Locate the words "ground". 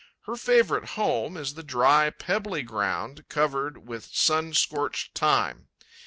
2.63-3.23